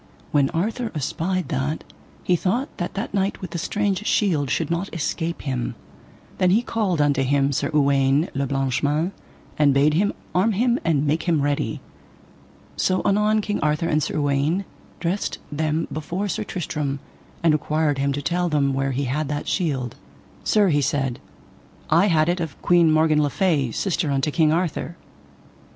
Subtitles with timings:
[0.31, 1.83] When Arthur espied that,
[2.23, 5.75] he thought that that knight with the strange shield should not escape him.
[6.39, 9.11] Then he called unto him Sir Uwaine le Blanche Mains,
[9.59, 11.81] and bade him arm him and make him ready.
[12.77, 14.65] So anon King Arthur and Sir Uwaine
[14.99, 16.99] dressed them before Sir Tristram,
[17.43, 19.97] and required him to tell them where he had that shield.
[20.43, 21.19] Sir, he said,
[21.91, 24.97] I had it of Queen Morgan le Fay, sister unto King Arthur.